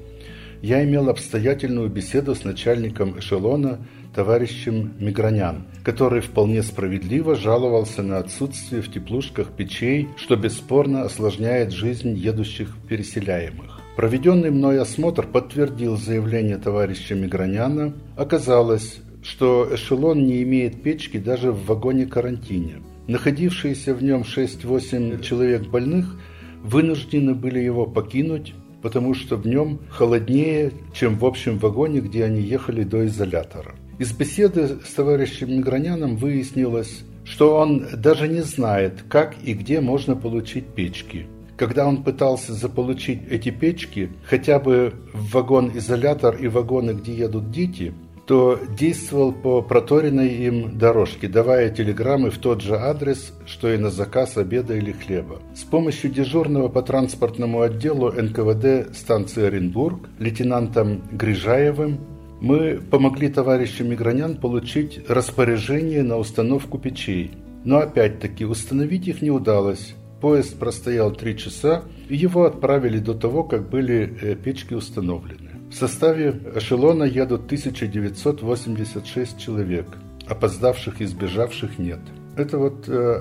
я 0.62 0.84
имел 0.84 1.08
обстоятельную 1.08 1.88
беседу 1.88 2.36
с 2.36 2.44
начальником 2.44 3.18
эшелона 3.18 3.80
товарищем 4.14 4.92
Мигранян, 5.00 5.64
который 5.82 6.20
вполне 6.20 6.62
справедливо 6.62 7.34
жаловался 7.34 8.02
на 8.02 8.18
отсутствие 8.18 8.80
в 8.82 8.92
теплушках 8.92 9.48
печей, 9.56 10.08
что 10.16 10.36
бесспорно 10.36 11.02
осложняет 11.02 11.72
жизнь 11.72 12.14
едущих 12.14 12.76
переселяемых. 12.88 13.71
Проведенный 13.96 14.50
мной 14.50 14.80
осмотр 14.80 15.26
подтвердил 15.26 15.98
заявление 15.98 16.56
товарища 16.56 17.14
Миграняна. 17.14 17.92
Оказалось, 18.16 19.00
что 19.22 19.68
эшелон 19.70 20.24
не 20.24 20.42
имеет 20.44 20.82
печки 20.82 21.18
даже 21.18 21.52
в 21.52 21.66
вагоне-карантине. 21.66 22.76
Находившиеся 23.06 23.94
в 23.94 24.02
нем 24.02 24.22
6-8 24.22 25.22
человек 25.22 25.68
больных 25.68 26.16
вынуждены 26.62 27.34
были 27.34 27.58
его 27.58 27.84
покинуть, 27.84 28.54
потому 28.80 29.12
что 29.12 29.36
в 29.36 29.46
нем 29.46 29.80
холоднее, 29.90 30.72
чем 30.94 31.18
в 31.18 31.26
общем 31.26 31.58
вагоне, 31.58 32.00
где 32.00 32.24
они 32.24 32.40
ехали 32.40 32.84
до 32.84 33.04
изолятора. 33.04 33.74
Из 33.98 34.10
беседы 34.12 34.78
с 34.86 34.94
товарищем 34.94 35.50
Миграняном 35.50 36.16
выяснилось, 36.16 37.04
что 37.24 37.56
он 37.56 37.86
даже 37.98 38.26
не 38.26 38.40
знает, 38.40 39.04
как 39.10 39.34
и 39.44 39.52
где 39.52 39.82
можно 39.82 40.16
получить 40.16 40.64
печки– 40.68 41.26
когда 41.62 41.86
он 41.86 42.02
пытался 42.02 42.54
заполучить 42.54 43.20
эти 43.30 43.50
печки, 43.50 44.10
хотя 44.24 44.58
бы 44.58 44.94
в 45.12 45.30
вагон-изолятор 45.30 46.34
и 46.34 46.48
вагоны, 46.48 46.90
где 46.90 47.14
едут 47.14 47.52
дети, 47.52 47.94
то 48.26 48.58
действовал 48.76 49.30
по 49.30 49.62
проторенной 49.62 50.28
им 50.44 50.76
дорожке, 50.76 51.28
давая 51.28 51.70
телеграммы 51.70 52.30
в 52.30 52.38
тот 52.38 52.62
же 52.62 52.74
адрес, 52.74 53.32
что 53.46 53.72
и 53.72 53.76
на 53.76 53.90
заказ 53.90 54.36
обеда 54.36 54.74
или 54.74 54.90
хлеба. 54.90 55.38
С 55.54 55.62
помощью 55.62 56.10
дежурного 56.10 56.66
по 56.66 56.82
транспортному 56.82 57.60
отделу 57.60 58.10
НКВД 58.10 58.96
станции 58.96 59.44
Оренбург 59.44 60.08
лейтенантом 60.18 61.02
Грижаевым 61.12 62.00
мы 62.40 62.80
помогли 62.90 63.28
товарищу 63.28 63.84
Мигранян 63.84 64.34
получить 64.34 65.08
распоряжение 65.08 66.02
на 66.02 66.16
установку 66.16 66.80
печей. 66.80 67.30
Но 67.64 67.78
опять-таки 67.78 68.44
установить 68.44 69.06
их 69.06 69.22
не 69.22 69.30
удалось. 69.30 69.94
Поезд 70.22 70.56
простоял 70.56 71.10
три 71.10 71.36
часа, 71.36 71.82
и 72.08 72.14
его 72.14 72.44
отправили 72.44 72.98
до 73.00 73.12
того, 73.12 73.42
как 73.42 73.68
были 73.68 74.16
э, 74.22 74.36
печки 74.36 74.72
установлены. 74.72 75.50
В 75.68 75.74
составе 75.74 76.40
эшелона 76.54 77.02
едут 77.02 77.46
1986 77.46 79.36
человек, 79.40 79.86
опоздавших 80.28 81.00
и 81.00 81.06
сбежавших 81.06 81.80
нет. 81.80 81.98
Это 82.36 82.58
вот 82.58 82.88
э, 82.88 83.14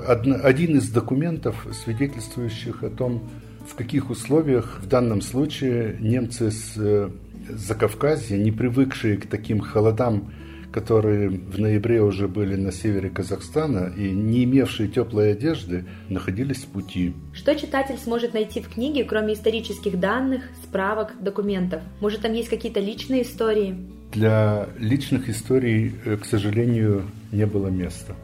один 0.43 0.77
из 0.77 0.91
документов, 0.91 1.65
свидетельствующих 1.73 2.83
о 2.83 2.91
том, 2.91 3.27
в 3.67 3.73
каких 3.73 4.11
условиях 4.11 4.79
в 4.83 4.87
данном 4.87 5.21
случае 5.21 5.97
немцы 5.99 6.51
с 6.51 6.73
э, 6.77 7.09
Закавказья, 7.49 8.37
не 8.37 8.51
привыкшие 8.51 9.17
к 9.17 9.25
таким 9.25 9.59
холодам, 9.59 10.31
которые 10.71 11.29
в 11.29 11.59
ноябре 11.59 12.01
уже 12.01 12.27
были 12.27 12.55
на 12.55 12.71
севере 12.71 13.09
Казахстана 13.09 13.91
и 13.95 14.11
не 14.11 14.43
имевшие 14.43 14.89
теплой 14.89 15.33
одежды, 15.33 15.85
находились 16.09 16.63
в 16.63 16.67
пути. 16.67 17.13
Что 17.33 17.55
читатель 17.55 17.97
сможет 17.97 18.33
найти 18.33 18.61
в 18.61 18.69
книге, 18.69 19.03
кроме 19.03 19.33
исторических 19.33 19.99
данных, 19.99 20.43
справок, 20.63 21.13
документов? 21.19 21.81
Может, 21.99 22.21
там 22.21 22.33
есть 22.33 22.49
какие-то 22.49 22.79
личные 22.79 23.23
истории? 23.23 23.75
Для 24.11 24.67
личных 24.77 25.29
историй, 25.29 25.95
э, 26.05 26.17
к 26.17 26.25
сожалению, 26.25 27.03
не 27.31 27.45
было 27.45 27.67
места. 27.67 28.15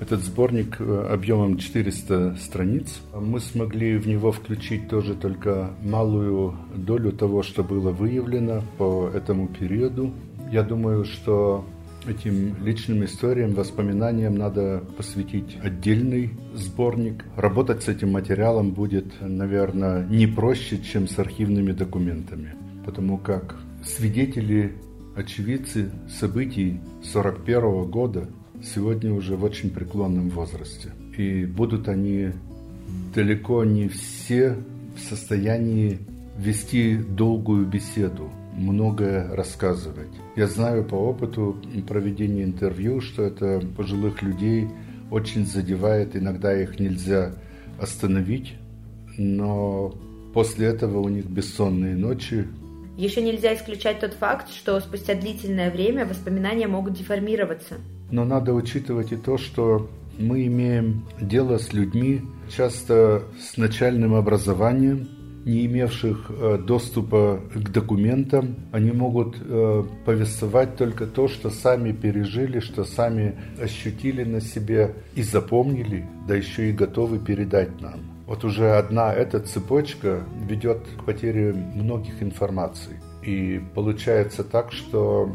Этот 0.00 0.22
сборник 0.22 0.80
э, 0.80 1.08
объемом 1.12 1.58
400 1.58 2.36
страниц. 2.36 3.00
Мы 3.14 3.38
смогли 3.38 3.98
в 3.98 4.08
него 4.08 4.32
включить 4.32 4.88
тоже 4.88 5.14
только 5.14 5.72
малую 5.82 6.56
долю 6.74 7.12
того, 7.12 7.42
что 7.42 7.62
было 7.62 7.90
выявлено 7.90 8.62
по 8.78 9.10
этому 9.12 9.46
периоду. 9.46 10.14
Я 10.50 10.64
думаю, 10.64 11.04
что 11.04 11.64
этим 12.08 12.56
личным 12.64 13.04
историям, 13.04 13.52
воспоминаниям 13.52 14.34
надо 14.34 14.82
посвятить 14.96 15.56
отдельный 15.62 16.30
сборник. 16.54 17.24
Работать 17.36 17.84
с 17.84 17.88
этим 17.88 18.10
материалом 18.12 18.72
будет, 18.72 19.06
наверное, 19.20 20.04
не 20.06 20.26
проще, 20.26 20.78
чем 20.78 21.06
с 21.06 21.18
архивными 21.20 21.70
документами, 21.70 22.54
потому 22.84 23.16
как 23.16 23.60
свидетели, 23.84 24.74
очевидцы 25.14 25.92
событий 26.08 26.80
1941 27.14 27.90
года 27.90 28.28
сегодня 28.62 29.12
уже 29.12 29.36
в 29.36 29.44
очень 29.44 29.70
преклонном 29.70 30.30
возрасте. 30.30 30.90
И 31.16 31.44
будут 31.44 31.88
они 31.88 32.30
далеко 33.14 33.64
не 33.64 33.88
все 33.88 34.56
в 34.96 35.00
состоянии 35.00 36.00
вести 36.36 36.96
долгую 36.96 37.66
беседу, 37.66 38.30
многое 38.54 39.34
рассказывать. 39.34 40.10
Я 40.36 40.46
знаю 40.46 40.84
по 40.84 40.94
опыту 40.94 41.56
проведения 41.86 42.44
интервью, 42.44 43.00
что 43.00 43.22
это 43.22 43.60
пожилых 43.76 44.22
людей 44.22 44.68
очень 45.10 45.46
задевает, 45.46 46.16
иногда 46.16 46.56
их 46.60 46.78
нельзя 46.78 47.34
остановить, 47.80 48.54
но 49.18 49.94
после 50.32 50.68
этого 50.68 50.98
у 50.98 51.08
них 51.08 51.26
бессонные 51.26 51.96
ночи. 51.96 52.46
Еще 52.96 53.22
нельзя 53.22 53.54
исключать 53.54 54.00
тот 54.00 54.12
факт, 54.14 54.50
что 54.50 54.78
спустя 54.80 55.14
длительное 55.14 55.70
время 55.70 56.04
воспоминания 56.06 56.68
могут 56.68 56.94
деформироваться. 56.94 57.76
Но 58.10 58.24
надо 58.24 58.52
учитывать 58.52 59.12
и 59.12 59.16
то, 59.16 59.38
что 59.38 59.88
мы 60.18 60.46
имеем 60.46 61.06
дело 61.20 61.58
с 61.58 61.72
людьми, 61.72 62.22
часто 62.54 63.22
с 63.40 63.56
начальным 63.56 64.14
образованием, 64.14 65.08
не 65.44 65.66
имевших 65.66 66.30
э, 66.30 66.58
доступа 66.58 67.40
к 67.54 67.70
документам, 67.70 68.56
они 68.72 68.92
могут 68.92 69.36
э, 69.40 69.84
повествовать 70.04 70.76
только 70.76 71.06
то, 71.06 71.28
что 71.28 71.50
сами 71.50 71.92
пережили, 71.92 72.60
что 72.60 72.84
сами 72.84 73.36
ощутили 73.60 74.24
на 74.24 74.40
себе 74.40 74.94
и 75.14 75.22
запомнили, 75.22 76.06
да 76.28 76.34
еще 76.34 76.68
и 76.68 76.72
готовы 76.72 77.18
передать 77.18 77.80
нам. 77.80 78.00
Вот 78.26 78.44
уже 78.44 78.70
одна 78.76 79.12
эта 79.12 79.40
цепочка 79.40 80.22
ведет 80.48 80.86
к 80.98 81.04
потере 81.04 81.52
многих 81.52 82.22
информаций. 82.22 82.94
И 83.24 83.60
получается 83.74 84.44
так, 84.44 84.72
что 84.72 85.34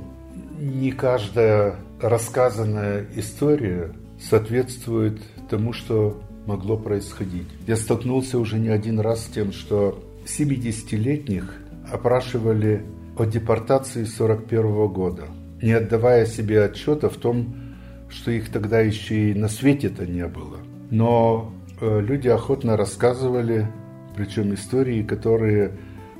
не 0.59 0.91
каждая 0.91 1.75
рассказанная 1.99 3.05
история 3.15 3.91
соответствует 4.19 5.21
тому, 5.49 5.73
что 5.73 6.21
могло 6.45 6.77
происходить. 6.77 7.47
Я 7.67 7.75
столкнулся 7.75 8.39
уже 8.39 8.59
не 8.59 8.69
один 8.69 8.99
раз 8.99 9.25
с 9.25 9.27
тем, 9.27 9.51
что 9.51 10.03
70-летних 10.25 11.55
опрашивали 11.91 12.83
о 13.17 13.25
депортации 13.25 14.03
41 14.03 14.87
года, 14.87 15.25
не 15.61 15.71
отдавая 15.71 16.25
себе 16.25 16.63
отчета 16.63 17.09
в 17.09 17.15
том, 17.15 17.55
что 18.09 18.31
их 18.31 18.51
тогда 18.51 18.81
еще 18.81 19.31
и 19.31 19.33
на 19.33 19.47
свете-то 19.47 20.05
не 20.05 20.27
было. 20.27 20.57
Но 20.89 21.53
э, 21.79 22.01
люди 22.01 22.27
охотно 22.27 22.77
рассказывали, 22.77 23.67
причем 24.15 24.53
истории, 24.53 25.03
которые 25.03 25.77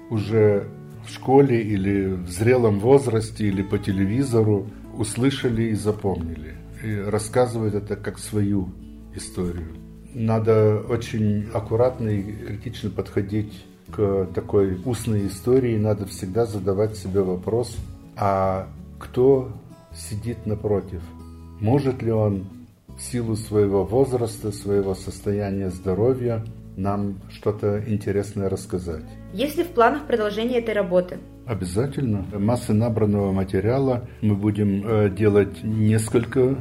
уже 0.10 0.68
в 1.06 1.10
школе 1.10 1.62
или 1.62 2.08
в 2.08 2.30
зрелом 2.30 2.80
возрасте 2.80 3.48
или 3.48 3.62
по 3.62 3.78
телевизору 3.78 4.68
услышали 4.98 5.64
и 5.64 5.74
запомнили. 5.74 6.56
И 6.84 6.96
рассказывают 6.96 7.76
это 7.76 7.96
как 7.96 8.20
свою 8.20 8.70
историю. 9.14 9.85
Надо 10.16 10.80
очень 10.80 11.50
аккуратно 11.54 12.08
и 12.08 12.24
критично 12.24 12.90
подходить 12.90 13.66
к 13.92 14.28
такой 14.34 14.80
устной 14.86 15.28
истории. 15.28 15.78
Надо 15.78 16.06
всегда 16.06 16.46
задавать 16.46 16.96
себе 16.96 17.22
вопрос, 17.22 17.76
а 18.16 18.68
кто 18.98 19.52
сидит 19.94 20.46
напротив? 20.46 21.02
Может 21.60 22.02
ли 22.02 22.12
он 22.12 22.46
в 22.98 23.02
силу 23.02 23.36
своего 23.36 23.84
возраста, 23.84 24.52
своего 24.52 24.96
состояния 24.96 25.70
здоровья 25.70 26.44
нам 26.78 27.16
что-то 27.30 27.84
интересное 27.88 28.50
рассказать. 28.50 29.04
Есть 29.34 29.58
ли 29.58 29.64
в 29.64 29.70
планах 29.70 30.08
продолжение 30.08 30.60
этой 30.60 30.74
работы? 30.74 31.20
Обязательно. 31.46 32.26
Массы 32.38 32.74
набранного 32.74 33.32
материала. 33.32 34.08
Мы 34.22 34.36
будем 34.36 34.86
э, 34.86 35.10
делать 35.10 35.64
несколько 35.64 36.58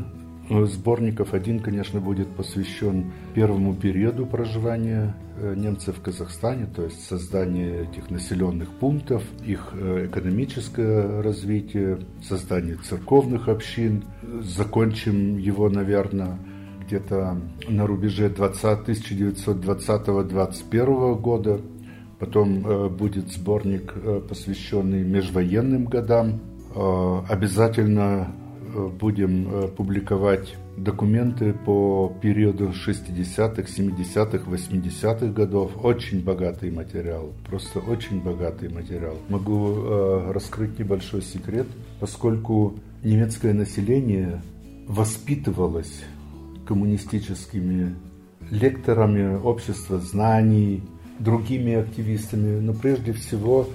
сборников. 0.49 1.35
Один, 1.35 1.61
конечно, 1.61 2.01
будет 2.01 2.29
посвящен 2.29 3.13
первому 3.35 3.75
периоду 3.75 4.25
проживания 4.27 5.15
э, 5.37 5.55
немцев 5.57 5.99
в 5.99 6.03
Казахстане, 6.03 6.67
то 6.67 6.85
есть 6.85 7.07
создание 7.07 7.85
этих 7.85 8.11
населенных 8.11 8.71
пунктов, 8.71 9.23
их 9.45 9.75
экономическое 9.75 11.23
развитие, 11.23 11.99
создание 12.23 12.77
церковных 12.77 13.49
общин. 13.49 14.05
Закончим 14.43 15.39
его, 15.39 15.69
наверное, 15.69 16.39
где-то 16.87 17.37
на 17.69 17.87
рубеже 17.87 18.29
1920-21 18.29 21.21
года. 21.21 21.61
Потом 22.19 22.67
э, 22.67 22.89
будет 22.89 23.31
сборник, 23.33 23.93
э, 23.97 24.23
посвященный 24.27 25.05
межвоенным 25.05 25.85
годам. 25.85 26.41
Э, 26.75 27.21
обязательно 27.29 28.35
будем 28.99 29.71
публиковать 29.77 30.57
документы 30.77 31.53
по 31.53 32.13
периоду 32.21 32.71
60-х, 32.71 33.63
70-х, 33.63 34.51
80-х 34.51 35.27
годов. 35.27 35.73
Очень 35.83 36.23
богатый 36.25 36.71
материал, 36.71 37.33
просто 37.47 37.79
очень 37.79 38.21
богатый 38.21 38.69
материал. 38.69 39.17
Могу 39.29 39.85
раскрыть 40.33 40.79
небольшой 40.79 41.23
секрет, 41.23 41.67
поскольку 42.01 42.75
немецкое 43.03 43.55
население 43.55 44.43
воспитывалось 44.89 46.05
коммунистическими 46.67 47.95
лекторами 48.51 49.37
общества 49.37 49.99
знаний, 49.99 50.83
другими 51.19 51.75
активистами, 51.75 52.59
но 52.61 52.75
прежде 52.75 53.13
всего 53.13 53.69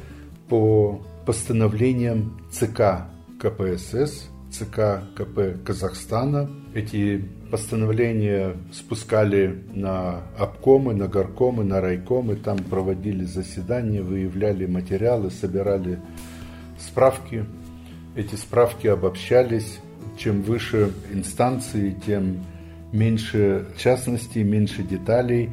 по 0.49 1.01
постановлениям 1.25 2.39
ЦК 2.51 3.05
КПСС, 3.39 4.29
ЦК 4.51 5.03
КП 5.15 5.63
Казахстана. 5.63 6.49
Эти 6.73 7.23
постановления 7.51 8.55
спускали 8.71 9.63
на 9.73 10.21
обкомы, 10.37 10.93
на 10.93 11.07
горкомы, 11.07 11.63
на 11.63 11.81
райкомы, 11.81 12.35
там 12.35 12.57
проводили 12.57 13.25
заседания, 13.25 14.01
выявляли 14.01 14.65
материалы, 14.65 15.31
собирали 15.31 15.99
справки. 16.79 17.45
Эти 18.15 18.35
справки 18.35 18.87
обобщались. 18.87 19.79
Чем 20.17 20.41
выше 20.41 20.91
инстанции, 21.13 21.95
тем 22.05 22.45
меньше 22.91 23.67
частностей, 23.77 24.43
меньше 24.43 24.83
деталей, 24.83 25.49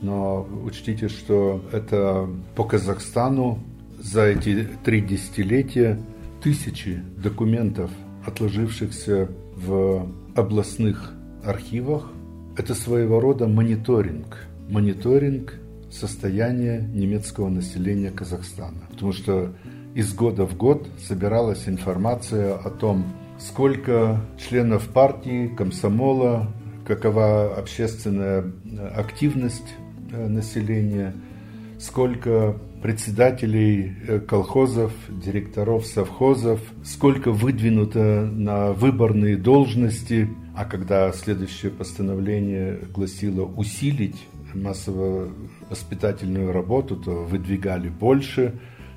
но 0.00 0.48
учтите, 0.64 1.08
что 1.08 1.62
это 1.72 2.28
по 2.56 2.64
Казахстану 2.64 3.58
за 3.98 4.22
эти 4.26 4.66
три 4.84 5.00
десятилетия 5.00 6.00
тысячи 6.42 7.02
документов, 7.16 7.90
отложившихся 8.28 9.28
в 9.56 10.06
областных 10.36 11.12
архивах. 11.44 12.10
Это 12.56 12.74
своего 12.74 13.20
рода 13.20 13.46
мониторинг. 13.46 14.46
Мониторинг 14.68 15.54
состояния 15.90 16.80
немецкого 16.80 17.48
населения 17.48 18.10
Казахстана. 18.10 18.86
Потому 18.90 19.12
что 19.12 19.52
из 19.94 20.12
года 20.14 20.46
в 20.46 20.56
год 20.56 20.86
собиралась 21.06 21.68
информация 21.68 22.54
о 22.54 22.70
том, 22.70 23.04
сколько 23.38 24.20
членов 24.38 24.88
партии, 24.88 25.48
комсомола, 25.48 26.52
какова 26.86 27.56
общественная 27.56 28.44
активность 28.94 29.74
э, 30.10 30.26
населения, 30.26 31.14
сколько 31.78 32.56
председателей 32.82 33.92
э, 34.06 34.20
колхозов, 34.20 34.92
директоров 35.08 35.86
совхозов, 35.86 36.60
сколько 36.84 37.32
выдвинуто 37.32 38.30
на 38.32 38.72
выборные 38.72 39.36
должности, 39.36 40.28
а 40.56 40.64
когда 40.64 41.12
следующее 41.12 41.72
постановление 41.72 42.78
гласило 42.94 43.44
усилить 43.44 44.26
массово-воспитательную 44.54 46.52
работу, 46.52 46.96
то 46.96 47.24
выдвигали 47.24 47.88
больше 47.88 48.54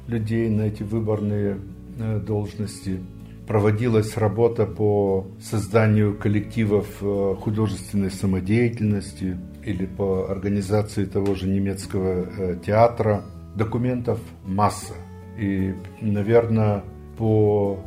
людей 0.08 0.50
на 0.50 0.64
эти 0.64 0.84
выборные 0.84 1.58
э, 1.98 2.20
должности. 2.20 3.00
проводилась 3.48 4.16
работа 4.16 4.66
по 4.66 5.28
созданию 5.42 6.16
коллективов 6.16 6.88
э, 7.02 7.36
художественной 7.40 8.12
самодеятельности 8.12 9.38
или 9.66 9.86
по 9.86 10.30
организации 10.32 11.06
того 11.06 11.36
же 11.36 11.48
немецкого 11.48 12.56
театра. 12.66 13.24
Документов 13.56 14.20
масса. 14.46 14.94
И, 15.38 15.74
наверное, 16.02 16.84
по 17.18 17.80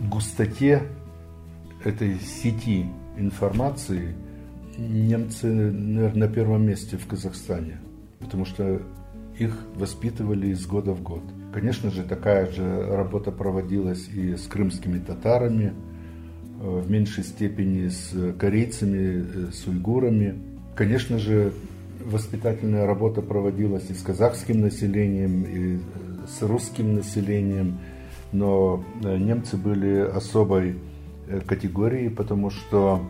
густоте 0.00 0.82
этой 1.84 2.18
сети 2.20 2.86
информации 3.16 4.14
немцы, 4.78 5.46
наверное, 5.46 6.28
на 6.28 6.32
первом 6.32 6.66
месте 6.66 6.96
в 6.96 7.06
Казахстане, 7.06 7.78
потому 8.20 8.44
что 8.44 8.80
их 9.38 9.56
воспитывали 9.74 10.48
из 10.48 10.66
года 10.66 10.92
в 10.92 11.02
год. 11.02 11.22
Конечно 11.52 11.90
же, 11.90 12.02
такая 12.02 12.50
же 12.50 12.86
работа 12.86 13.32
проводилась 13.32 14.08
и 14.08 14.36
с 14.36 14.46
крымскими 14.46 14.98
татарами, 14.98 15.72
э, 16.60 16.80
в 16.80 16.90
меньшей 16.90 17.24
степени 17.24 17.88
с 17.88 18.34
корейцами, 18.38 19.48
э, 19.48 19.52
с 19.52 19.66
уйгурами. 19.66 20.38
Конечно 20.74 21.18
же, 21.18 21.52
воспитательная 22.08 22.86
работа 22.86 23.22
проводилась 23.22 23.90
и 23.90 23.94
с 23.94 24.02
казахским 24.02 24.60
населением, 24.60 25.42
и 25.44 25.76
э, 25.76 25.78
с 26.26 26.42
русским 26.42 26.94
населением, 26.94 27.78
но 28.32 28.84
немцы 29.02 29.56
были 29.56 30.00
особой 30.00 30.76
категорией, 31.46 32.10
потому 32.10 32.50
что 32.50 33.02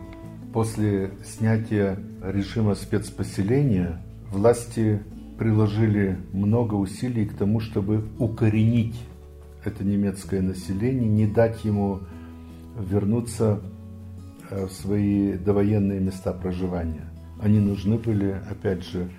после 0.53 1.11
снятия 1.25 1.99
режима 2.23 2.75
спецпоселения 2.75 4.01
власти 4.31 5.01
приложили 5.37 6.17
много 6.33 6.75
усилий 6.75 7.25
к 7.25 7.33
тому, 7.33 7.59
чтобы 7.59 8.05
укоренить 8.17 8.99
это 9.63 9.83
немецкое 9.83 10.41
население, 10.41 11.07
не 11.07 11.27
дать 11.27 11.63
ему 11.65 11.99
вернуться 12.77 13.61
э, 14.49 14.65
в 14.65 14.71
свои 14.71 15.33
довоенные 15.33 15.99
места 15.99 16.33
проживания. 16.33 17.08
Они 17.41 17.59
нужны 17.59 17.97
были, 17.97 18.41
опять 18.49 18.83
же, 18.83 19.09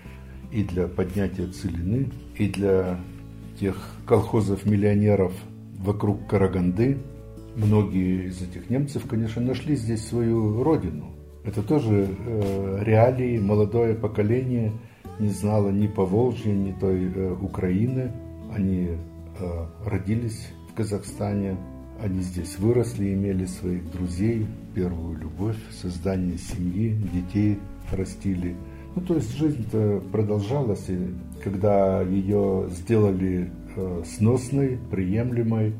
и 0.53 0.65
для 0.65 0.87
поднятия 0.89 1.47
целины, 1.47 2.11
и 2.37 2.49
для 2.49 3.01
тех 3.59 3.77
колхозов-миллионеров 4.07 5.33
вокруг 5.79 6.27
Караганды. 6.27 6.99
Многие 7.57 8.29
из 8.29 8.43
этих 8.43 8.71
немцев, 8.71 9.07
конечно, 9.09 9.43
нашли 9.43 9.77
здесь 9.77 10.07
свою 10.07 10.63
родину. 10.63 11.13
Это 11.45 11.63
тоже 11.63 12.09
э, 12.09 12.79
реалии, 12.85 13.39
молодое 13.39 13.95
поколение– 13.95 14.73
не 15.21 15.29
знала 15.29 15.71
ни 15.71 15.87
Поволжья, 15.87 16.53
ни 16.53 16.73
той 16.73 17.13
э, 17.15 17.37
Украины. 17.41 18.11
Они 18.55 18.89
э, 19.39 19.67
родились 19.85 20.49
в 20.71 20.75
Казахстане, 20.75 21.57
они 22.03 22.21
здесь 22.23 22.59
выросли, 22.59 23.15
имели 23.15 23.45
своих 23.47 23.91
друзей, 23.93 24.47
первую 24.75 25.19
любовь, 25.19 25.57
создание 25.71 26.39
семьи, 26.39 26.97
детей 27.13 27.59
растили. 27.93 28.57
Ну, 28.95 29.03
то 29.03 29.15
есть 29.15 29.37
жизнь-то 29.37 30.03
продолжалась, 30.11 30.89
и 30.89 31.15
когда 31.43 32.03
ее 32.03 32.69
сделали 32.71 33.51
э, 33.77 34.03
сносной, 34.05 34.79
приемлемой, 34.91 35.75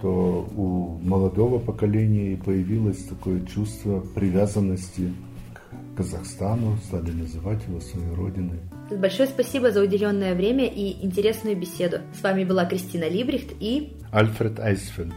то 0.00 0.48
у 0.56 0.98
молодого 1.02 1.58
поколения 1.58 2.32
и 2.32 2.36
появилось 2.36 3.04
такое 3.04 3.44
чувство 3.44 4.00
привязанности 4.14 5.12
к 5.54 5.96
Казахстану, 5.96 6.76
стали 6.84 7.10
называть 7.10 7.64
его 7.66 7.80
своей 7.80 8.14
родиной. 8.14 8.58
Большое 8.90 9.28
спасибо 9.28 9.70
за 9.70 9.82
уделенное 9.82 10.34
время 10.34 10.66
и 10.66 11.04
интересную 11.04 11.56
беседу. 11.56 11.98
С 12.18 12.22
вами 12.22 12.44
была 12.44 12.64
Кристина 12.64 13.08
Либрихт 13.08 13.52
и... 13.60 13.96
Альфред 14.12 14.58
Айсфельд. 14.60 15.14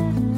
Bye. 0.00 0.29